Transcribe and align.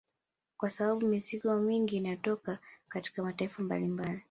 Kwa 0.57 0.69
sababu 0.69 1.07
mizigo 1.07 1.55
mingi 1.59 1.95
inayotoka 1.97 2.59
katika 2.89 3.23
mataifa 3.23 3.63
mbalimbali 3.63 4.19